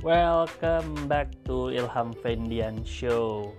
Welcome 0.00 1.12
back 1.12 1.28
to 1.44 1.68
Ilham 1.76 2.16
Fendian 2.24 2.88
Show. 2.88 3.52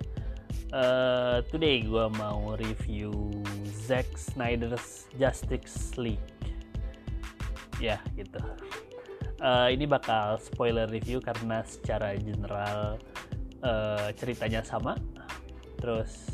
Uh, 0.73 1.45
today 1.53 1.85
gue 1.85 2.09
mau 2.17 2.57
review 2.57 3.13
Zack 3.69 4.09
Snyder's 4.17 5.05
Justice 5.21 5.93
League. 6.01 6.17
Ya 7.77 8.01
gitu. 8.17 8.41
Uh, 9.37 9.69
ini 9.69 9.85
bakal 9.85 10.41
spoiler 10.41 10.89
review 10.89 11.21
karena 11.21 11.61
secara 11.61 12.17
general 12.17 12.97
uh, 13.61 14.09
ceritanya 14.17 14.65
sama. 14.65 14.97
Terus 15.77 16.25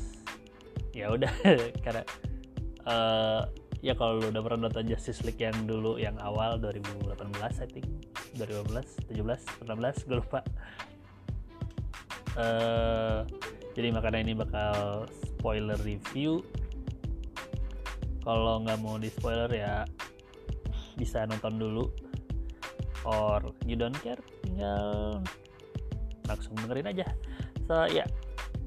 ya 0.95 1.12
udah 1.12 1.35
karena 1.84 2.08
uh, 2.88 3.44
ya 3.84 3.91
kalau 3.91 4.23
udah 4.23 4.39
pernah 4.39 4.71
nonton 4.71 4.88
Justice 4.88 5.27
League 5.27 5.44
yang 5.44 5.67
dulu 5.67 5.99
yang 5.99 6.16
awal 6.23 6.55
2018 6.63 7.12
I 7.59 7.67
think 7.67 7.96
2015 8.38 9.09
17 9.09 9.66
16 9.66 10.08
gue 10.08 10.18
lupa. 10.22 10.41
Uh, 12.38 13.26
jadi 13.73 13.90
makanya 13.90 14.22
ini 14.22 14.34
bakal 14.38 15.05
spoiler 15.26 15.77
review. 15.82 16.46
Kalau 18.22 18.62
nggak 18.62 18.77
mau 18.82 19.02
di 19.02 19.10
spoiler 19.10 19.50
ya 19.50 19.86
bisa 20.98 21.26
nonton 21.26 21.58
dulu. 21.58 21.86
Or 23.08 23.41
you 23.63 23.80
don't 23.80 23.96
care 24.04 24.20
tinggal 24.46 25.22
langsung 26.30 26.54
dengerin 26.62 26.94
aja. 26.94 27.08
So 27.66 27.85
ya 27.90 28.05
yeah, 28.05 28.08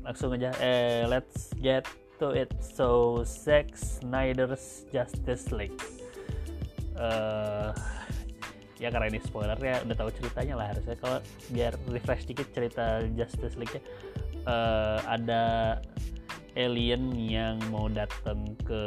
langsung 0.03 0.35
aja. 0.35 0.51
Eh 0.59 1.07
let's 1.07 1.55
get 1.59 1.87
to 2.19 2.35
it. 2.35 2.51
So 2.59 3.21
Zack 3.23 3.75
Snyder's 3.75 4.87
Justice 4.91 5.55
League. 5.55 5.79
Uh, 6.99 7.73
ya 8.81 8.89
karena 8.89 9.13
ini 9.13 9.21
spoiler 9.21 9.61
ya 9.61 9.85
udah 9.85 9.97
tahu 9.97 10.11
ceritanya 10.17 10.55
lah 10.57 10.67
harusnya. 10.73 10.97
Kalau 10.97 11.19
biar 11.53 11.73
refresh 11.93 12.25
dikit 12.25 12.49
cerita 12.51 13.05
Justice 13.13 13.55
League 13.61 13.79
uh, 14.49 15.05
ada 15.05 15.77
alien 16.59 17.15
yang 17.15 17.61
mau 17.71 17.87
datang 17.87 18.43
ke 18.65 18.83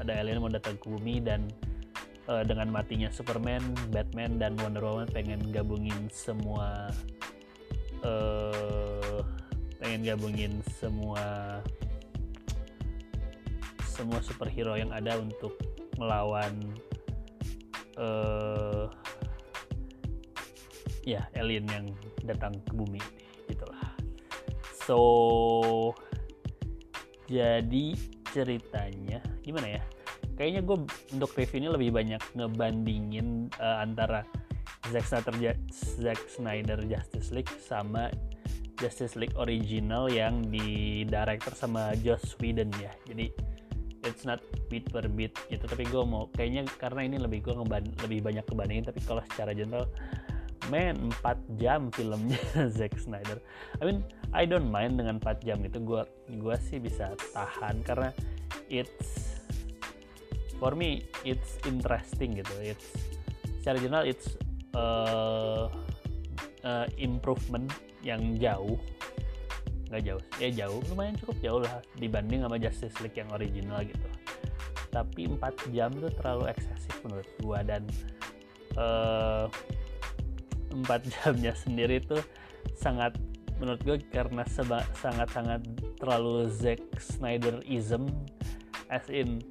ada 0.00 0.12
alien 0.16 0.42
mau 0.42 0.50
datang 0.50 0.74
ke 0.80 0.88
bumi 0.88 1.22
dan 1.22 1.46
uh, 2.26 2.42
dengan 2.42 2.72
matinya 2.72 3.12
Superman, 3.12 3.62
Batman 3.94 4.40
dan 4.40 4.56
Wonder 4.58 4.82
Woman 4.82 5.06
pengen 5.12 5.52
gabungin 5.52 6.08
semua 6.10 6.90
uh, 8.02 9.20
pengen 9.78 10.02
gabungin 10.02 10.64
semua 10.80 11.60
semua 13.84 14.24
superhero 14.24 14.80
yang 14.80 14.90
ada 14.96 15.20
untuk 15.20 15.60
melawan 16.00 16.56
ya 21.10 21.22
alien 21.34 21.66
yang 21.66 21.86
datang 22.22 22.54
ke 22.62 22.72
bumi 22.74 23.02
gitulah. 23.50 23.90
So 24.86 25.00
jadi 27.26 27.94
ceritanya 28.30 29.18
gimana 29.42 29.78
ya? 29.78 29.82
Kayaknya 30.38 30.62
gue 30.64 30.76
untuk 31.12 31.30
review 31.36 31.58
ini 31.60 31.68
lebih 31.68 31.90
banyak 31.92 32.22
ngebandingin 32.32 33.52
uh, 33.60 33.84
antara 33.84 34.24
Zack 34.88 35.06
Snyder, 35.06 35.34
Zack 36.00 36.20
Snyder 36.32 36.80
Justice 36.88 37.30
League 37.30 37.52
sama 37.60 38.08
Justice 38.80 39.14
League 39.20 39.36
original 39.36 40.08
yang 40.08 40.40
di 40.48 41.04
director 41.04 41.52
sama 41.52 41.92
Joss 42.00 42.34
Whedon 42.40 42.72
ya. 42.80 42.90
Jadi 43.04 43.28
it's 44.08 44.24
not 44.24 44.40
beat 44.72 44.88
per 44.88 45.04
beat 45.12 45.36
gitu. 45.52 45.68
Tapi 45.68 45.84
gue 45.84 46.02
mau 46.02 46.32
kayaknya 46.32 46.64
karena 46.80 47.04
ini 47.04 47.20
lebih 47.20 47.44
gue 47.44 47.54
lebih 48.08 48.18
banyak 48.24 48.44
kebandingin 48.48 48.88
tapi 48.88 49.04
kalau 49.04 49.20
secara 49.28 49.52
general 49.52 49.84
man 50.70 51.10
4 51.20 51.58
jam 51.58 51.90
filmnya 51.90 52.38
Zack 52.78 52.96
Snyder. 52.96 53.42
I 53.82 53.82
mean 53.84 54.06
I 54.30 54.46
don't 54.46 54.70
mind 54.70 55.02
dengan 55.02 55.18
4 55.18 55.42
jam 55.42 55.58
itu 55.66 55.82
gue 55.82 56.02
gue 56.30 56.56
sih 56.62 56.78
bisa 56.78 57.12
tahan 57.34 57.82
karena 57.82 58.14
it's 58.70 59.34
for 60.62 60.78
me 60.78 61.04
it's 61.26 61.58
interesting 61.66 62.38
gitu. 62.38 62.54
It's 62.62 62.86
secara 63.60 63.82
general 63.82 64.06
it's 64.06 64.38
uh, 64.78 65.66
uh, 66.62 66.86
improvement 66.96 67.68
yang 68.06 68.38
jauh. 68.38 68.78
Nggak 69.90 70.02
jauh 70.06 70.22
ya 70.38 70.48
jauh 70.54 70.78
lumayan 70.94 71.18
cukup 71.18 71.36
jauh 71.42 71.60
lah 71.60 71.82
dibanding 71.98 72.46
sama 72.46 72.56
Justice 72.62 72.94
League 73.02 73.18
yang 73.18 73.28
original 73.34 73.82
gitu. 73.82 74.06
Tapi 74.94 75.26
4 75.26 75.74
jam 75.74 75.90
itu 75.98 76.08
terlalu 76.14 76.54
eksesif 76.54 76.94
menurut 77.02 77.26
gua 77.42 77.62
dan 77.66 77.82
uh, 78.78 79.50
4 80.72 80.86
jamnya 81.14 81.52
sendiri 81.54 82.00
itu 82.00 82.18
sangat 82.76 83.16
menurut 83.60 83.80
gue 83.84 83.96
karena 84.08 84.42
sangat-sangat 84.96 85.60
terlalu 86.00 86.48
Zack 86.48 86.80
Snyderism 86.96 88.08
as 88.88 89.04
in 89.12 89.44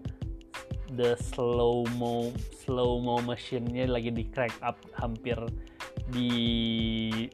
the 0.98 1.14
slow 1.22 1.86
mo 2.02 2.34
slow 2.66 2.98
mo 2.98 3.22
machine-nya 3.22 3.86
lagi 3.86 4.10
di 4.10 4.26
crack 4.34 4.54
up 4.66 4.82
hampir 4.98 5.38
di 6.10 7.30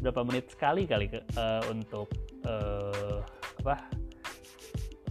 berapa 0.00 0.20
menit 0.28 0.52
sekali 0.52 0.84
kali 0.84 1.08
ke, 1.08 1.24
uh, 1.40 1.64
untuk 1.72 2.12
uh, 2.44 3.24
apa 3.64 3.76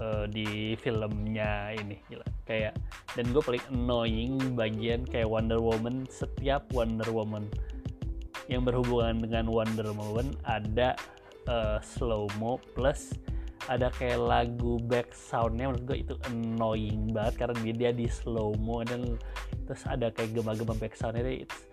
uh, 0.01 0.25
di 0.29 0.77
filmnya 0.79 1.73
ini 1.73 1.97
gila. 2.05 2.27
Kayak 2.45 2.77
dan 3.17 3.33
gue 3.33 3.41
paling 3.41 3.65
annoying 3.73 4.37
bagian 4.53 5.01
kayak 5.09 5.25
Wonder 5.25 5.57
Woman 5.57 6.05
setiap 6.07 6.69
Wonder 6.71 7.09
Woman 7.09 7.49
yang 8.51 8.63
berhubungan 8.65 9.21
dengan 9.21 9.49
Wonder 9.49 9.89
Woman 9.95 10.35
ada 10.45 10.93
uh, 11.49 11.77
slow 11.81 12.29
mo 12.37 12.61
plus 12.77 13.17
ada 13.65 13.89
kayak 13.97 14.21
lagu 14.21 14.77
back 14.85 15.09
soundnya 15.15 15.73
menurut 15.73 15.83
gue 15.89 15.97
itu 16.05 16.15
annoying 16.29 17.09
banget 17.09 17.45
karena 17.45 17.55
dia, 17.65 17.73
dia 17.73 17.91
di 17.95 18.05
slow 18.05 18.53
mo 18.61 18.85
dan 18.85 19.17
terus 19.65 19.81
ada 19.89 20.13
kayak 20.13 20.37
gema-gema 20.37 20.77
back 20.77 20.93
soundnya 20.93 21.25
it's 21.25 21.65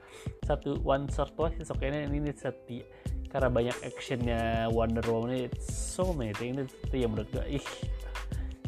satu 0.49 0.81
one 0.81 1.05
short 1.13 1.37
twice 1.37 1.57
it's 1.61 1.69
okay 1.69 1.93
ini 1.93 2.09
ini 2.09 2.33
seti 2.33 2.81
karena 3.33 3.49
banyak 3.49 3.77
actionnya 3.81 4.69
Wonder 4.69 5.03
Woman 5.09 5.49
it's 5.49 5.65
so 5.65 6.13
amazing. 6.13 6.61
Itu, 6.61 6.69
itu 6.69 6.97
yang 7.01 7.17
menurut 7.17 7.33
gue 7.33 7.45
ih 7.57 7.67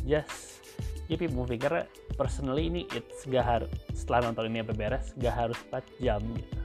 just 0.09 0.65
it 1.13 1.21
moving. 1.37 1.61
Karena 1.61 1.85
personally 2.17 2.73
ini 2.73 2.83
it's 2.97 3.29
gak 3.29 3.45
harus 3.45 3.71
setelah 3.93 4.33
nonton 4.33 4.49
ini 4.49 4.65
sampai 4.65 4.77
beres 4.81 5.13
gak 5.21 5.37
harus 5.37 5.59
4 5.69 5.85
jam 6.01 6.21
gitu. 6.33 6.61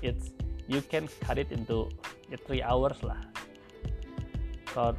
It's 0.00 0.32
you 0.70 0.80
can 0.86 1.10
cut 1.26 1.34
it 1.34 1.50
into 1.50 1.90
ya 2.30 2.38
3 2.46 2.62
hours 2.62 3.02
lah. 3.02 3.18
Kalau 4.70 4.94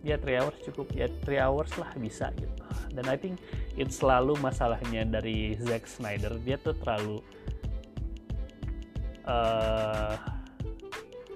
ya 0.00 0.16
3 0.16 0.40
hours 0.40 0.56
cukup. 0.64 0.88
Ya 0.96 1.12
3 1.28 1.36
hours 1.36 1.72
lah 1.76 1.92
bisa 2.00 2.32
gitu. 2.40 2.64
Dan 2.96 3.04
I 3.12 3.20
think 3.20 3.36
it's 3.76 4.00
selalu 4.00 4.40
masalahnya 4.40 5.04
dari 5.04 5.52
Zack 5.60 5.84
Snyder 5.84 6.40
dia 6.40 6.56
tuh 6.56 6.72
terlalu 6.80 7.20
uh, 9.28 10.16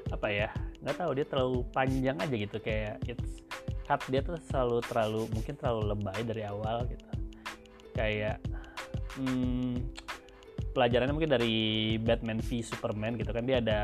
apa 0.08 0.28
ya 0.32 0.48
nggak 0.80 0.96
tahu 0.96 1.10
dia 1.12 1.26
terlalu 1.28 1.60
panjang 1.76 2.16
aja 2.16 2.32
gitu. 2.34 2.56
Kayak 2.64 2.96
it's 3.04 3.44
cut 3.84 4.00
dia 4.08 4.24
tuh 4.24 4.40
selalu 4.48 4.80
terlalu 4.88 5.22
mungkin 5.36 5.54
terlalu 5.60 5.92
lebay 5.92 6.20
dari 6.24 6.42
awal 6.48 6.88
gitu. 6.88 7.04
Kayak 7.92 8.40
hmm, 9.20 9.84
pelajarannya 10.76 11.16
mungkin 11.16 11.32
dari 11.32 11.56
Batman 11.96 12.44
v 12.44 12.60
Superman 12.60 13.16
gitu 13.16 13.32
kan. 13.32 13.48
Dia 13.48 13.64
ada 13.64 13.80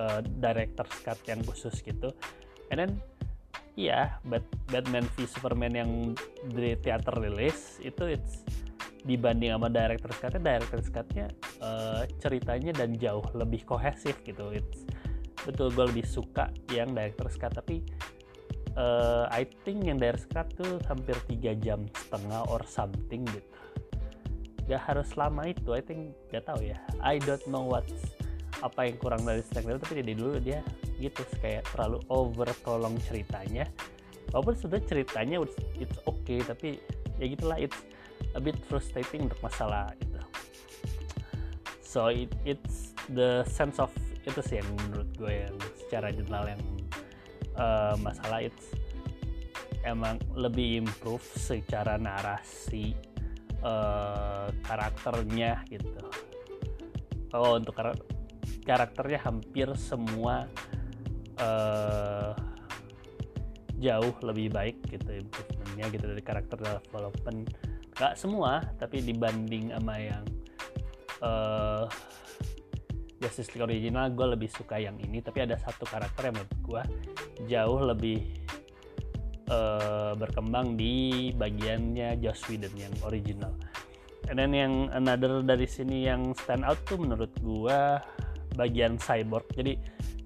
uh, 0.00 0.24
director 0.24 0.88
cut 1.04 1.20
yang 1.28 1.44
khusus 1.44 1.84
gitu. 1.84 2.08
And 2.72 2.80
then 2.80 2.92
iya 3.76 4.16
Bat 4.24 4.48
Batman 4.72 5.04
v 5.12 5.28
Superman 5.28 5.76
yang 5.76 5.90
dari 6.48 6.80
teater 6.80 7.12
rilis 7.20 7.76
itu 7.84 8.08
it's 8.08 8.40
dibanding 9.04 9.52
sama 9.52 9.68
director 9.68 10.14
cutnya 10.14 10.40
director 10.40 10.80
cutnya 10.80 11.26
uh, 11.60 12.08
ceritanya 12.22 12.72
dan 12.72 12.96
jauh 12.96 13.24
lebih 13.36 13.68
kohesif 13.68 14.16
gitu. 14.24 14.48
It's 14.56 14.88
betul 15.44 15.68
gue 15.74 15.84
lebih 15.92 16.06
suka 16.06 16.48
yang 16.72 16.96
director 16.96 17.28
cut 17.28 17.52
tapi 17.60 17.84
uh, 18.78 19.26
I 19.28 19.44
think 19.66 19.84
yang 19.84 19.98
director 19.98 20.30
cut 20.32 20.48
tuh 20.54 20.78
hampir 20.86 21.18
tiga 21.28 21.52
jam 21.58 21.84
setengah 21.92 22.46
or 22.46 22.62
something 22.64 23.26
gitu 23.26 23.50
gak 24.70 24.82
harus 24.86 25.08
lama 25.18 25.42
itu 25.48 25.74
I 25.74 25.82
think 25.82 26.14
gak 26.30 26.46
tahu 26.46 26.62
ya. 26.66 26.78
I 27.02 27.18
don't 27.22 27.42
know 27.50 27.66
what 27.66 27.86
apa 28.62 28.86
yang 28.86 28.96
kurang 29.02 29.26
dari 29.26 29.42
Snyder 29.42 29.82
tapi 29.82 30.04
dari 30.06 30.14
dulu 30.14 30.38
dia 30.38 30.62
gitu 31.02 31.26
kayak 31.42 31.66
terlalu 31.74 31.98
over 32.12 32.46
prolong 32.62 32.94
ceritanya. 33.10 33.66
Walaupun 34.30 34.54
sudah 34.54 34.80
ceritanya 34.86 35.42
it's, 35.42 35.58
it's 35.76 35.98
okay 36.06 36.40
tapi 36.46 36.78
ya 37.18 37.26
gitulah 37.26 37.58
it's 37.58 37.78
a 38.38 38.40
bit 38.40 38.56
frustrating 38.70 39.26
untuk 39.26 39.40
masalah 39.42 39.90
itu. 39.98 40.20
So 41.82 42.08
it, 42.08 42.30
it's 42.46 42.96
the 43.12 43.44
sense 43.44 43.82
of 43.82 43.90
itu 44.22 44.40
sih 44.40 44.62
yang 44.62 44.68
menurut 44.86 45.10
gue 45.18 45.32
yang 45.50 45.56
secara 45.74 46.14
general 46.14 46.46
yang 46.46 46.62
uh, 47.58 47.98
masalah 47.98 48.46
it's 48.46 48.70
emang 49.82 50.22
lebih 50.38 50.86
improve 50.86 51.26
secara 51.34 51.98
narasi 51.98 52.94
uh, 53.62 54.50
karakternya 54.66 55.64
gitu. 55.70 56.02
Oh 57.32 57.56
untuk 57.56 57.72
karakter 57.78 58.04
karakternya 58.62 59.20
hampir 59.26 59.66
semua 59.74 60.46
uh, 61.42 62.30
jauh 63.82 64.14
lebih 64.22 64.54
baik 64.54 64.78
gitu 64.86 65.18
improvementnya 65.18 65.86
gitu 65.90 66.04
dari 66.06 66.22
karakter 66.22 66.58
development. 66.62 67.50
Gak 67.98 68.14
semua 68.14 68.62
tapi 68.78 69.02
dibanding 69.02 69.74
sama 69.74 69.94
yang 69.98 70.24
uh, 71.22 71.90
Justice 73.22 73.54
League 73.54 73.66
original 73.66 74.10
gue 74.10 74.26
lebih 74.34 74.50
suka 74.50 74.78
yang 74.78 74.98
ini. 75.02 75.22
Tapi 75.22 75.46
ada 75.46 75.58
satu 75.58 75.86
karakter 75.86 76.30
yang 76.30 76.34
menurut 76.38 76.58
gue 76.62 76.82
jauh 77.50 77.80
lebih 77.82 78.41
uh, 79.52 80.12
berkembang 80.16 80.74
di 80.80 81.28
bagiannya 81.36 82.16
Joss 82.24 82.48
Whedon 82.48 82.72
yang 82.74 82.94
original. 83.04 83.52
And 84.32 84.38
yang 84.54 84.88
another 84.96 85.44
dari 85.44 85.68
sini 85.68 86.08
yang 86.08 86.32
stand 86.32 86.64
out 86.64 86.80
tuh 86.88 86.96
menurut 86.96 87.28
gue 87.42 87.78
bagian 88.56 88.96
cyborg. 88.96 89.44
Jadi 89.52 89.76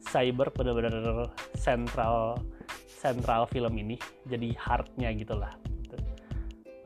cyborg 0.07 0.55
benar-benar 0.55 1.33
sentral 1.59 2.39
sentral 2.87 3.51
film 3.51 3.75
ini. 3.81 3.97
Jadi 4.29 4.55
heartnya 4.55 5.11
gitulah 5.17 5.53
gitu. 5.83 5.97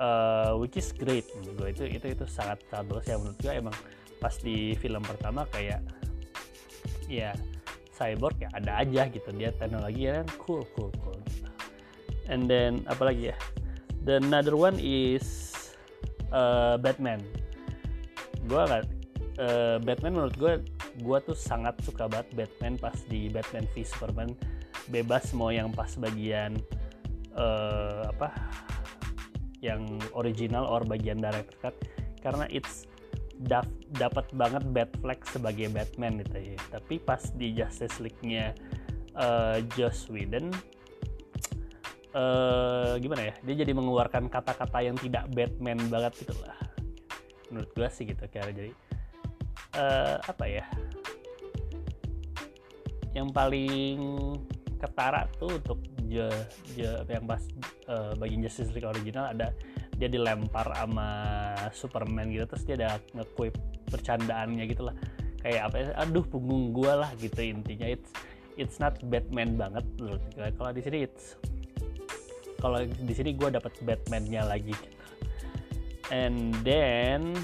uh, 0.01 0.57
which 0.57 0.79
is 0.81 0.95
great 0.97 1.27
gue 1.45 1.69
itu 1.69 1.85
itu 1.91 2.07
itu 2.15 2.25
sangat 2.25 2.63
bagus 2.73 3.05
ya 3.05 3.21
menurut 3.21 3.39
gue 3.43 3.53
emang 3.53 3.77
pas 4.23 4.33
di 4.41 4.77
film 4.79 5.03
pertama 5.05 5.45
kayak 5.53 5.81
ya 7.11 7.35
cyborg 7.97 8.39
ya 8.41 8.49
ada 8.55 8.81
aja 8.81 9.03
gitu. 9.11 9.29
Dia 9.35 9.51
teknologi 9.53 10.09
ya 10.09 10.23
kan 10.23 10.29
cool 10.41 10.63
cool 10.79 10.95
cool. 11.03 11.10
And 12.31 12.47
then 12.47 12.87
apalagi 12.87 13.35
ya? 13.35 13.37
The 14.06 14.23
another 14.23 14.56
one 14.56 14.79
is 14.81 15.53
uh, 16.32 16.79
Batman. 16.81 17.21
Gue 18.49 18.62
nggak 18.65 18.85
uh, 19.43 19.77
Batman 19.82 20.17
menurut 20.17 20.37
gue 20.38 20.55
gue 21.03 21.19
tuh 21.27 21.37
sangat 21.37 21.77
suka 21.85 22.09
banget 22.09 22.32
Batman 22.32 22.79
pas 22.81 22.97
di 23.11 23.29
Batman 23.29 23.67
v 23.75 23.85
Superman. 23.85 24.31
Bebas 24.88 25.35
mau 25.37 25.53
yang 25.53 25.75
pas 25.75 25.91
bagian 25.99 26.56
uh, 27.37 28.09
apa 28.09 28.32
yang 29.61 29.85
original 30.17 30.65
or 30.65 30.87
bagian 30.87 31.21
director 31.21 31.59
cut. 31.61 31.77
Karena 32.25 32.49
it's 32.49 32.88
dap 33.41 33.69
dapat 33.97 34.29
banget 34.37 34.65
Batfleck 34.73 35.25
sebagai 35.29 35.69
Batman 35.73 36.21
gitu 36.25 36.56
ya. 36.56 36.59
Tapi 36.73 37.00
pas 37.00 37.21
di 37.37 37.53
Justice 37.53 38.00
League-nya 38.00 38.56
uh, 39.17 39.61
Joss 39.77 40.09
Whedon 40.12 40.53
uh, 42.15 42.95
gimana 42.99 43.31
ya 43.31 43.35
dia 43.45 43.55
jadi 43.67 43.73
mengeluarkan 43.75 44.31
kata-kata 44.31 44.79
yang 44.83 44.97
tidak 44.99 45.27
Batman 45.33 45.79
banget 45.91 46.27
gitu 46.27 46.35
lah. 46.43 46.57
Menurut 47.51 47.71
gue 47.75 47.89
sih 47.91 48.07
gitu 48.07 48.23
kayak 48.31 48.55
jadi 48.55 48.73
uh, 49.77 50.17
apa 50.23 50.45
ya 50.47 50.65
yang 53.11 53.35
paling 53.35 53.99
ketara 54.79 55.27
tuh 55.37 55.59
untuk 55.59 55.83
je, 56.07 56.27
je, 56.79 56.91
yang 57.11 57.27
pas 57.27 57.43
uh, 57.91 58.15
bagian 58.19 58.43
Justice 58.47 58.71
League 58.71 58.87
original 58.87 59.31
ada 59.31 59.51
dia 59.99 60.09
dilempar 60.09 60.73
sama 60.73 61.09
Superman 61.77 62.33
gitu 62.33 62.47
terus 62.49 62.65
dia 62.65 62.75
ada 62.81 62.97
nge 63.13 63.53
bercandaannya 63.91 64.65
gitu 64.71 64.89
lah. 64.89 64.97
Kayak 65.41 65.73
apa 65.73 65.77
ya 65.77 65.87
aduh 65.99 66.25
punggung 66.25 66.73
gue 66.73 66.93
lah 66.93 67.11
gitu 67.19 67.41
intinya. 67.43 67.87
It's 67.91 68.11
it's 68.56 68.77
not 68.81 68.97
Batman 69.06 69.59
banget 69.59 69.85
menurut 70.01 70.23
gue 70.33 70.49
kalau 70.56 70.71
di 70.73 70.83
sini 70.83 71.05
it's 71.05 71.37
kalau 72.61 72.85
di 72.85 73.15
sini 73.17 73.35
gue 73.35 73.49
dapat 73.49 73.73
Batman-nya 73.83 74.45
lagi. 74.47 74.77
And 76.12 76.55
then 76.67 77.35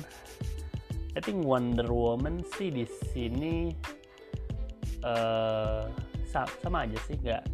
I 1.16 1.20
think 1.24 1.48
Wonder 1.48 1.88
Woman 1.88 2.44
sih 2.60 2.68
di 2.68 2.84
sini 2.84 3.72
uh, 5.00 5.88
sama 6.60 6.84
aja 6.84 6.98
sih 7.08 7.16
nggak 7.16 7.44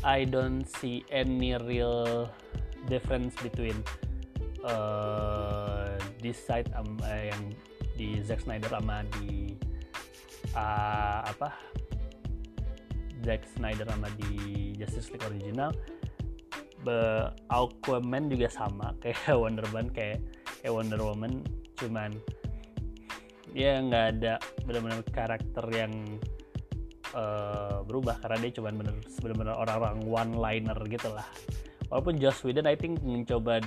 I 0.00 0.24
don't 0.24 0.64
see 0.64 1.04
any 1.12 1.52
real 1.60 2.30
difference 2.88 3.36
between 3.44 3.76
uh, 4.64 5.92
this 6.24 6.40
side 6.40 6.72
um, 6.72 6.96
uh, 7.04 7.20
yang 7.28 7.52
di 8.00 8.16
Zack 8.24 8.40
Snyder 8.48 8.72
sama 8.72 9.04
di 9.20 9.52
uh, 10.56 11.20
apa? 11.28 11.52
Zack 13.20 13.44
Snyder 13.44 13.84
sama 13.84 14.08
di 14.16 14.72
Justice 14.80 15.12
League 15.12 15.26
original 15.28 15.76
Be 16.80 17.28
Aquaman 17.52 18.32
juga 18.32 18.48
sama 18.48 18.96
kayak 19.02 19.36
Wonder 19.36 19.64
Woman 19.68 19.88
kayak 19.92 20.18
kayak 20.60 20.72
Wonder 20.72 21.00
Woman. 21.00 21.44
Cuman 21.76 22.16
dia 23.50 23.82
nggak 23.82 24.06
ada 24.16 24.34
benar-benar 24.64 25.02
karakter 25.10 25.64
yang 25.74 25.92
uh, 27.12 27.84
berubah. 27.84 28.16
Karena 28.24 28.38
dia 28.48 28.52
cuma 28.60 28.70
bener 28.72 28.96
benar 29.20 29.56
orang-orang 29.60 29.98
one 30.06 30.32
liner 30.38 30.78
gitu 30.88 31.08
lah. 31.12 31.26
Walaupun 31.92 32.16
Joss 32.22 32.40
Whedon 32.46 32.70
I 32.70 32.78
think 32.78 33.02
mencoba 33.02 33.60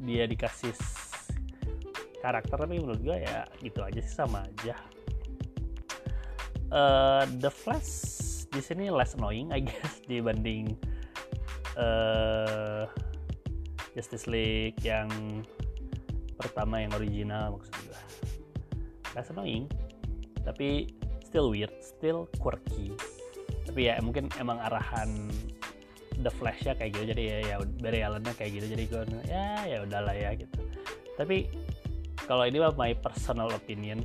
dia 0.00 0.24
dikasih 0.24 0.72
karakter. 2.24 2.56
Tapi 2.56 2.80
menurut 2.80 3.00
gue 3.04 3.16
ya 3.20 3.46
gitu 3.62 3.84
aja 3.84 4.00
sih 4.00 4.14
sama 4.14 4.42
aja. 4.42 4.74
Uh, 6.70 7.26
The 7.42 7.50
Flash 7.50 8.30
di 8.50 8.58
sini 8.58 8.90
less 8.90 9.14
annoying 9.14 9.54
I 9.54 9.62
guess 9.62 10.02
dibanding 10.10 10.74
uh, 11.80 12.84
Justice 13.96 14.28
League 14.28 14.78
yang 14.84 15.08
pertama 16.36 16.80
yang 16.80 16.92
original 16.96 17.56
maksud 17.60 17.74
gue 17.84 18.00
less 19.16 19.28
annoying 19.32 19.66
tapi 20.44 20.88
still 21.24 21.52
weird 21.52 21.72
still 21.80 22.26
quirky. 22.40 22.96
Tapi 23.68 23.86
ya 23.86 24.02
mungkin 24.02 24.26
emang 24.40 24.58
arahan 24.58 25.30
The 26.20 26.32
Flash 26.32 26.66
ya 26.66 26.74
kayak 26.74 26.96
gitu 26.96 27.04
jadi 27.14 27.22
ya 27.22 27.38
ya 27.54 27.56
Barry 27.78 28.02
allen 28.02 28.26
kayak 28.26 28.50
gitu 28.60 28.66
jadi 28.72 28.84
gue 28.88 29.02
ya 29.30 29.46
ya 29.68 29.78
udahlah 29.86 30.16
ya 30.16 30.34
gitu. 30.34 30.58
Tapi 31.14 31.46
kalau 32.26 32.48
ini 32.48 32.58
mah 32.58 32.74
my 32.74 32.92
personal 32.98 33.52
opinion 33.54 34.02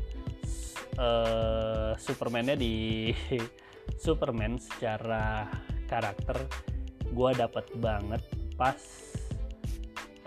uh, 1.02 1.98
Superman-nya 1.98 2.56
di 2.60 3.10
Superman 4.04 4.62
secara 4.62 5.50
karakter 5.90 6.46
gue 7.16 7.30
dapet 7.40 7.66
banget 7.80 8.22
pas 8.60 8.76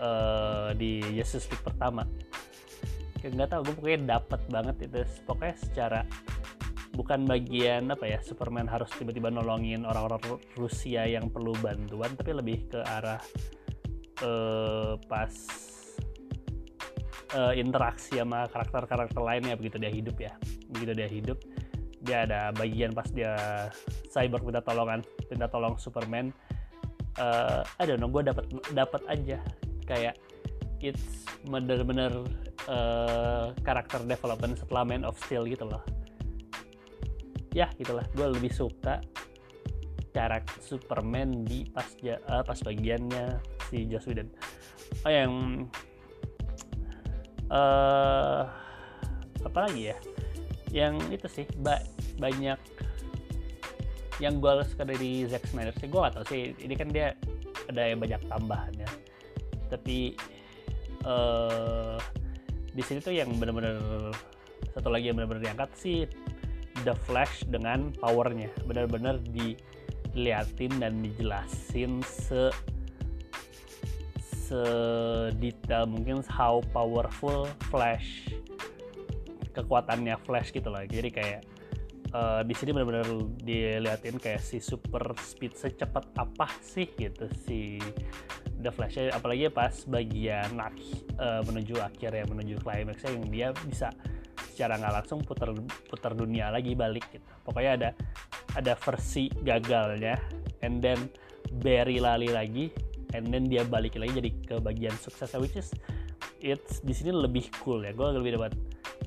uh, 0.01 0.73
di 0.73 1.05
Justice 1.13 1.45
League 1.53 1.61
pertama. 1.61 2.03
Nggak 3.21 3.49
tau 3.51 3.61
gue 3.61 3.75
pokoknya 3.77 4.17
dapet 4.17 4.41
banget 4.49 4.75
itu. 4.89 5.05
Pokoknya 5.29 5.55
secara 5.61 5.99
bukan 6.97 7.29
bagian 7.29 7.93
apa 7.93 8.09
ya 8.09 8.19
Superman 8.25 8.65
harus 8.65 8.89
tiba-tiba 8.97 9.29
nolongin 9.29 9.85
orang-orang 9.85 10.41
Rusia 10.57 11.05
yang 11.05 11.29
perlu 11.29 11.53
bantuan 11.61 12.11
tapi 12.17 12.33
lebih 12.33 12.67
ke 12.73 12.79
arah 12.81 13.21
uh, 14.25 14.97
pas 15.05 15.33
uh, 17.37 17.53
interaksi 17.53 18.17
sama 18.17 18.49
karakter-karakter 18.49 19.21
lainnya. 19.21 19.53
Begitu 19.53 19.77
dia 19.77 19.91
hidup 19.93 20.17
ya. 20.17 20.33
Begitu 20.73 20.91
dia 20.97 21.09
hidup 21.11 21.37
dia 21.99 22.23
ada 22.23 22.55
bagian 22.55 22.95
pas 22.95 23.11
dia 23.11 23.35
cyber 24.07 24.39
minta 24.39 24.63
tolongan 24.63 25.03
minta 25.27 25.51
tolong 25.51 25.75
Superman 25.75 26.31
uh, 27.17 27.65
I 27.81 27.83
don't 27.89 27.97
know 27.97 28.11
gue 28.11 28.21
dapat 28.21 28.45
dapat 28.75 29.01
aja. 29.09 29.41
Kayak 29.89 30.21
it's 30.83 31.25
bener-bener 31.49 32.11
uh, 32.69 33.55
karakter 33.65 34.05
development 34.05 34.61
setelah 34.61 34.85
Man 34.85 35.01
of 35.01 35.17
Steel 35.25 35.49
gitu 35.49 35.65
loh. 35.65 35.81
Ya 37.55 37.73
gitulah. 37.81 38.05
Gue 38.13 38.29
lebih 38.29 38.53
suka 38.53 39.01
karakter 40.13 40.59
Superman 40.61 41.45
di 41.45 41.69
pas 41.69 41.85
uh, 42.29 42.43
pas 42.45 42.59
bagiannya 42.61 43.39
si 43.69 43.85
Joss 43.89 44.05
Whedon. 44.09 44.29
Oh 45.05 45.11
yang 45.11 45.33
uh, 47.49 48.49
apa 49.45 49.59
lagi 49.69 49.93
ya? 49.93 49.97
Yang 50.69 50.95
itu 51.09 51.27
sih 51.41 51.45
ba 51.61 51.81
banyak 52.21 52.59
yang 54.19 54.43
gue 54.43 54.51
suka 54.67 54.83
dari 54.83 55.23
Zack 55.25 55.47
Snyder 55.47 55.71
sih 55.79 55.87
gue 55.87 55.99
gak 55.99 56.13
tau 56.19 56.25
sih. 56.27 56.51
Ini 56.59 56.75
kan 56.75 56.91
dia 56.91 57.15
ada 57.71 57.95
banyak 57.95 58.21
tambahan 58.27 58.73
ya. 58.75 58.89
Tapi 59.71 60.15
uh, 61.07 61.95
di 62.75 62.83
sini 62.83 62.99
tuh 62.99 63.15
yang 63.15 63.31
bener-bener 63.39 63.79
satu 64.75 64.91
lagi 64.91 65.09
yang 65.09 65.17
bener-bener 65.17 65.49
diangkat 65.49 65.71
sih 65.79 66.03
The 66.83 66.95
Flash 67.07 67.47
dengan 67.47 67.95
powernya. 67.95 68.51
Benar-benar 68.67 69.23
diliatin 69.31 70.83
dan 70.83 70.99
dijelasin 70.99 72.03
se 72.03 72.51
sedetail 74.49 75.85
mungkin 75.85 76.25
how 76.25 76.57
powerful 76.73 77.45
Flash 77.69 78.33
kekuatannya 79.53 80.17
Flash 80.25 80.49
gitu 80.49 80.73
loh. 80.73 80.81
Jadi 80.83 81.09
kayak 81.13 81.41
uh, 82.13 82.41
di 82.45 82.53
sini 82.57 82.73
benar-benar 82.73 83.07
diliatin 83.41 84.17
kayak 84.17 84.41
si 84.41 84.57
super 84.61 85.13
speed 85.19 85.57
secepat 85.57 86.13
apa 86.17 86.47
sih 86.61 86.89
gitu 86.97 87.29
si 87.45 87.77
The 88.59 88.71
Flash 88.73 88.99
apalagi 89.15 89.47
pas 89.53 89.71
bagian 89.87 90.59
uh, 90.59 91.41
menuju 91.47 91.79
akhir 91.79 92.11
ya 92.11 92.25
menuju 92.27 92.59
climaxnya 92.59 93.15
yang 93.15 93.25
dia 93.31 93.47
bisa 93.63 93.89
secara 94.51 94.75
nggak 94.75 94.93
langsung 95.03 95.23
putar 95.23 95.55
putar 95.87 96.11
dunia 96.11 96.51
lagi 96.51 96.75
balik 96.75 97.07
gitu. 97.15 97.23
Pokoknya 97.47 97.71
ada 97.79 97.89
ada 98.59 98.73
versi 98.75 99.31
gagalnya 99.31 100.19
and 100.59 100.83
then 100.83 100.99
Barry 101.63 102.03
lali 102.03 102.27
lagi 102.27 102.67
and 103.15 103.31
then 103.31 103.47
dia 103.47 103.63
balik 103.63 103.95
lagi 103.95 104.19
jadi 104.19 104.31
ke 104.43 104.55
bagian 104.59 104.93
sukses 104.99 105.31
which 105.39 105.55
is 105.55 105.71
it's 106.43 106.83
di 106.83 106.91
sini 106.91 107.15
lebih 107.15 107.47
cool 107.63 107.79
ya. 107.87 107.95
Gue 107.95 108.11
lebih 108.11 108.35
dapat 108.35 108.51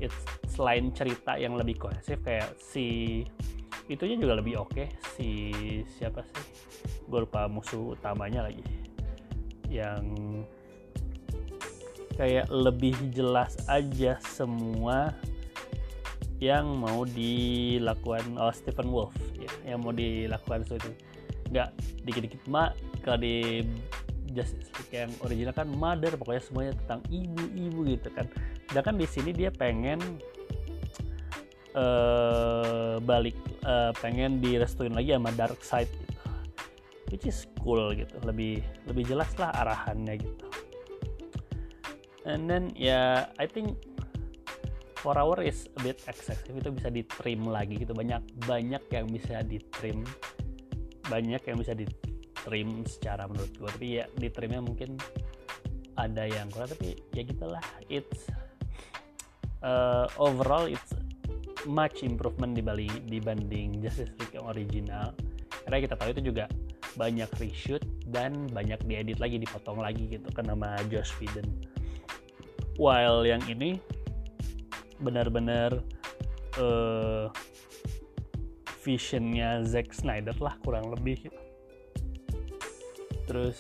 it's 0.03 0.19
selain 0.51 0.91
cerita 0.91 1.39
yang 1.39 1.55
lebih 1.55 1.79
kohesif 1.79 2.19
kayak 2.27 2.53
si 2.59 3.23
itunya 3.87 4.19
juga 4.19 4.43
lebih 4.43 4.59
oke. 4.59 4.75
Okay. 4.75 4.89
si 5.15 5.29
siapa 5.97 6.27
sih? 6.27 6.45
Gue 7.07 7.23
lupa 7.23 7.47
musuh 7.47 7.95
utamanya 7.95 8.51
lagi. 8.51 8.63
Yang 9.71 10.05
kayak 12.19 12.51
lebih 12.53 12.93
jelas 13.15 13.57
aja 13.71 14.21
semua 14.21 15.17
yang 16.43 16.75
mau 16.75 17.07
dilakukan 17.07 18.35
oh 18.35 18.51
Stephen 18.51 18.91
Wolf 18.91 19.15
ya 19.39 19.51
yang 19.73 19.81
mau 19.87 19.95
dilakukan 19.95 20.67
itu. 20.67 20.93
Nggak 21.55 21.69
dikit-dikit 22.03 22.43
mak 22.51 22.75
kalau 23.07 23.23
di 23.23 23.63
Justice 24.33 24.73
League 24.81 24.93
yang 24.93 25.11
original 25.23 25.53
kan 25.53 25.69
mother 25.69 26.17
pokoknya 26.17 26.43
semuanya 26.43 26.73
tentang 26.85 27.01
ibu-ibu 27.13 27.81
gitu 27.85 28.09
kan 28.17 28.27
sedangkan 28.73 28.97
di 28.97 29.05
sini 29.05 29.37
dia 29.37 29.52
pengen 29.52 30.00
uh, 31.76 32.97
balik 33.05 33.37
uh, 33.69 33.93
pengen 34.00 34.41
direstuin 34.41 34.97
lagi 34.97 35.12
sama 35.12 35.29
Dark 35.37 35.61
Side 35.61 35.93
gitu. 35.93 36.17
Which 37.12 37.29
is 37.29 37.45
cool 37.61 37.93
gitu. 37.93 38.17
Lebih 38.25 38.64
lebih 38.88 39.05
jelas 39.05 39.29
lah 39.37 39.52
arahannya 39.52 40.17
gitu. 40.17 40.49
And 42.25 42.49
then 42.49 42.73
ya 42.73 43.29
yeah, 43.29 43.37
I 43.37 43.45
think 43.45 43.76
four 44.97 45.19
hour 45.19 45.43
is 45.45 45.69
a 45.76 45.81
bit 45.85 46.00
excessive. 46.09 46.57
Itu 46.57 46.73
bisa 46.73 46.88
di 46.88 47.05
trim 47.05 47.45
lagi 47.45 47.76
gitu. 47.76 47.93
Banyak 47.93 48.49
banyak 48.49 48.83
yang 48.88 49.07
bisa 49.12 49.45
di 49.45 49.61
trim 49.61 50.07
banyak 51.12 51.45
yang 51.45 51.59
bisa 51.61 51.76
di 51.76 51.85
trim 52.33 52.87
secara 52.88 53.26
menurut 53.29 53.52
gue 53.52 53.69
tapi 53.69 53.87
ya 54.00 54.07
di 54.17 54.33
trimnya 54.33 54.64
mungkin 54.64 54.97
ada 56.00 56.25
yang 56.25 56.49
kurang. 56.49 56.73
Tapi 56.73 56.97
ya 57.12 57.21
gitulah. 57.26 57.61
It's 57.93 58.33
uh, 59.62 60.07
overall 60.19 60.66
it's 60.69 60.92
much 61.64 62.02
improvement 62.02 62.59
dibanding 62.59 62.90
dibanding 63.07 63.78
Justice 63.78 64.11
League 64.19 64.35
yang 64.35 64.47
original 64.50 65.14
karena 65.64 65.78
kita 65.78 65.95
tahu 65.95 66.11
itu 66.11 66.23
juga 66.35 66.50
banyak 66.99 67.31
reshoot 67.40 67.81
dan 68.11 68.50
banyak 68.52 68.83
diedit 68.85 69.16
lagi 69.23 69.40
dipotong 69.40 69.81
lagi 69.81 70.11
gitu 70.11 70.28
kan 70.35 70.45
nama 70.45 70.76
Josh 70.90 71.14
Whedon 71.23 71.47
while 72.76 73.25
yang 73.25 73.40
ini 73.49 73.81
benar-benar 75.00 75.81
uh, 76.61 77.31
visionnya 78.83 79.62
Zack 79.62 79.95
Snyder 79.95 80.35
lah 80.42 80.59
kurang 80.66 80.90
lebih 80.90 81.31
gitu. 81.31 81.40
terus 83.31 83.59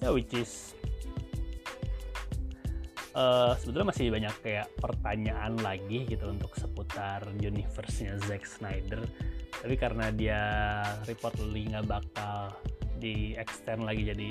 ya 0.00 0.10
which 0.10 0.32
is 0.34 0.74
uh, 3.16 3.52
sebetulnya 3.60 3.92
masih 3.92 4.12
banyak 4.12 4.34
kayak 4.44 4.66
pertanyaan 4.80 5.54
lagi 5.60 6.04
gitu 6.08 6.28
untuk 6.28 6.52
seputar 6.56 7.24
universe-nya 7.38 8.16
Zack 8.28 8.44
Snyder. 8.44 9.04
Tapi 9.62 9.74
karena 9.78 10.10
dia 10.10 10.40
reportedly 11.06 11.70
nggak 11.70 11.86
bakal 11.86 12.56
di 12.98 13.34
extend 13.36 13.84
lagi 13.84 14.06
jadi 14.06 14.28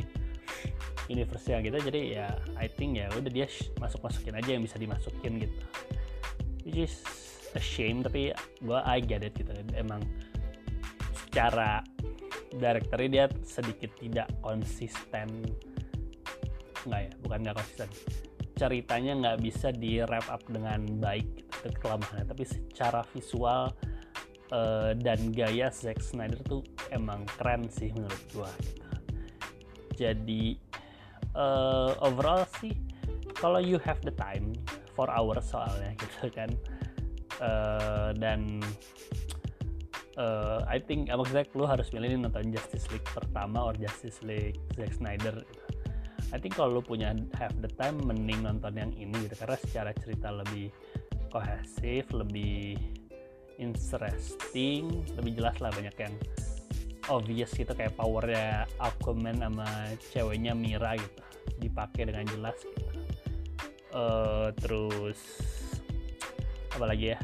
universe 1.12 1.44
yang 1.52 1.64
gitu 1.68 1.92
jadi 1.92 2.02
ya 2.08 2.28
I 2.56 2.72
think 2.72 2.96
ya 2.96 3.12
udah 3.12 3.28
dia 3.28 3.48
masuk 3.80 4.00
masukin 4.00 4.36
aja 4.36 4.50
yang 4.56 4.64
bisa 4.64 4.80
dimasukin 4.82 5.40
gitu. 5.40 5.60
Which 6.66 6.80
is 6.90 6.96
a 7.54 7.62
shame 7.62 8.04
tapi 8.04 8.36
gue 8.64 8.80
I 8.82 9.00
get 9.00 9.24
it 9.24 9.38
gitu. 9.38 9.52
Emang 9.78 10.04
secara 11.16 11.86
directornya 12.52 13.10
dia 13.10 13.26
sedikit 13.48 13.92
tidak 14.00 14.28
konsisten. 14.44 15.48
Nggak 16.84 17.02
ya? 17.08 17.12
Bukan 17.24 17.38
nggak 17.46 17.56
konsisten 17.56 17.90
ceritanya 18.62 19.18
nggak 19.18 19.40
bisa 19.42 19.74
di 19.74 19.98
wrap 20.06 20.30
up 20.30 20.46
dengan 20.46 20.86
baik 21.02 21.50
gitu, 21.50 21.74
kelemahannya. 21.82 22.30
Tapi 22.30 22.46
secara 22.46 23.02
visual 23.10 23.74
uh, 24.54 24.94
dan 24.94 25.34
gaya 25.34 25.74
Zack 25.74 25.98
Snyder 25.98 26.38
tuh 26.46 26.62
emang 26.94 27.26
keren 27.42 27.66
sih 27.74 27.90
menurut 27.90 28.24
gua 28.30 28.52
gitu. 28.62 28.86
jadi 29.98 30.58
uh, 31.34 31.98
overall 32.06 32.46
sih 32.62 32.74
kalau 33.38 33.58
you 33.58 33.82
have 33.82 33.98
the 34.06 34.14
time 34.14 34.54
for 34.94 35.10
hours 35.10 35.50
soalnya 35.50 35.98
gitu 36.02 36.30
kan. 36.30 36.54
Uh, 37.42 38.14
dan 38.22 38.62
uh, 40.22 40.62
I 40.70 40.78
think 40.78 41.10
maksudnya 41.10 41.50
lu 41.58 41.66
harus 41.66 41.90
milih 41.90 42.22
nonton 42.22 42.54
Justice 42.54 42.86
League 42.94 43.10
pertama 43.10 43.74
or 43.74 43.74
Justice 43.74 44.22
League 44.22 44.62
Zack 44.78 44.94
Snyder 44.94 45.42
gitu 45.50 45.61
I 46.32 46.40
think 46.40 46.56
kalau 46.56 46.80
lu 46.80 46.84
punya 46.84 47.12
have 47.36 47.56
the 47.60 47.72
time 47.76 48.00
mending 48.08 48.48
nonton 48.48 48.74
yang 48.80 48.92
ini 48.96 49.28
gitu. 49.28 49.36
Karena 49.36 49.58
secara 49.60 49.92
cerita 49.96 50.32
lebih 50.32 50.72
kohesif 51.32 52.12
lebih 52.12 52.76
interesting 53.60 55.06
lebih 55.16 55.40
jelas 55.40 55.56
lah 55.60 55.72
banyak 55.72 55.96
yang 56.00 56.16
obvious 57.12 57.52
gitu. 57.52 57.72
Kayak 57.76 58.00
powernya 58.00 58.66
Aquaman 58.80 59.44
sama 59.44 59.68
ceweknya 60.12 60.56
Mira 60.56 60.96
gitu. 60.96 61.22
Dipakai 61.60 62.08
dengan 62.08 62.26
jelas 62.32 62.58
gitu. 62.64 62.90
Uh, 63.92 64.56
terus 64.56 65.20
apa 66.72 66.86
lagi 66.88 67.12
ya? 67.12 67.20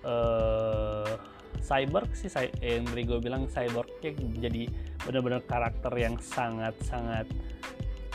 Uh, 0.00 1.20
cyborg 1.60 2.08
sih 2.16 2.32
yang 2.64 2.88
tadi 2.88 3.04
gue 3.04 3.20
bilang 3.20 3.44
cyborgnya 3.46 4.16
jadi 4.40 4.64
benar-benar 5.06 5.42
karakter 5.48 5.92
yang 5.96 6.16
sangat-sangat 6.20 7.26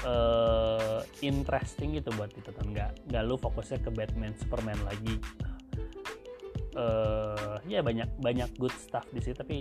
uh, 0.06 1.02
interesting 1.26 1.98
gitu 1.98 2.14
buat 2.16 2.30
ditonton 2.34 2.72
nggak 2.72 3.10
nggak 3.10 3.24
lu 3.26 3.36
fokusnya 3.36 3.82
ke 3.82 3.90
Batman 3.92 4.34
Superman 4.38 4.78
lagi. 4.86 5.18
Uh, 6.76 7.56
ya 7.72 7.80
banyak 7.80 8.12
banyak 8.20 8.52
good 8.60 8.76
stuff 8.76 9.08
di 9.16 9.24
sini 9.24 9.32
tapi 9.32 9.58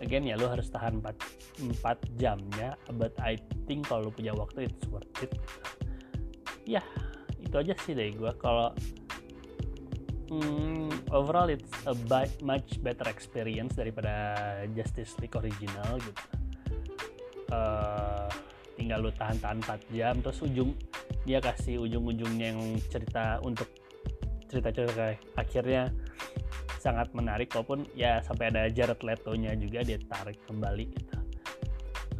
again 0.00 0.24
ya 0.24 0.32
lu 0.32 0.48
harus 0.48 0.72
tahan 0.72 0.96
4, 0.96 1.76
4 1.76 2.16
jamnya 2.16 2.72
but 2.96 3.12
I 3.20 3.36
think 3.68 3.84
kalau 3.84 4.08
lu 4.08 4.12
punya 4.16 4.32
waktu 4.32 4.72
it's 4.72 4.88
worth 4.88 5.12
it. 5.20 5.36
Ya 6.64 6.80
itu 7.44 7.52
aja 7.52 7.76
sih 7.84 7.92
dari 7.92 8.16
gue 8.16 8.32
kalau 8.40 8.72
hmm, 10.32 11.12
overall 11.12 11.52
it's 11.52 11.68
a 11.84 11.94
much 12.40 12.80
better 12.80 13.06
experience 13.12 13.76
daripada 13.76 14.64
Justice 14.72 15.14
League 15.20 15.36
original 15.36 16.00
gitu 16.00 16.33
uh, 17.54 18.26
tinggal 18.74 19.06
lu 19.06 19.10
tahan-tahan 19.14 19.62
4 19.62 19.94
jam 19.94 20.14
terus 20.18 20.42
ujung 20.42 20.74
dia 21.22 21.38
kasih 21.38 21.80
ujung-ujungnya 21.86 22.52
yang 22.52 22.62
cerita 22.90 23.38
untuk 23.40 23.70
cerita-cerita 24.50 25.16
akhirnya 25.38 25.90
sangat 26.82 27.08
menarik 27.16 27.48
walaupun 27.56 27.88
ya 27.96 28.20
sampai 28.20 28.52
ada 28.52 28.68
Jared 28.68 29.00
Leto-nya 29.00 29.56
juga 29.56 29.80
dia 29.80 29.96
tarik 30.04 30.36
kembali 30.44 30.84
gitu. 30.92 31.16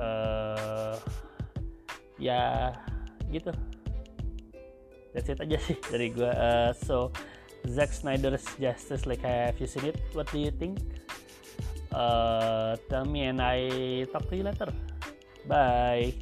Uh, 0.00 0.96
ya 2.16 2.72
gitu. 3.28 3.52
That's 5.12 5.30
it 5.30 5.38
aja 5.38 5.58
sih 5.60 5.78
dari 5.92 6.10
gue 6.10 6.32
uh, 6.32 6.72
so 6.74 7.12
Zack 7.68 7.92
Snyder's 7.92 8.48
Justice 8.56 9.04
League 9.04 9.22
have 9.22 9.60
you 9.60 9.68
seen 9.68 9.92
it? 9.92 10.00
What 10.16 10.32
do 10.32 10.40
you 10.40 10.50
think? 10.50 10.80
Uh, 11.92 12.74
tell 12.90 13.04
me 13.06 13.30
and 13.30 13.38
I 13.38 14.08
talk 14.10 14.26
to 14.26 14.34
you 14.34 14.42
later 14.42 14.72
Bye. 15.46 16.14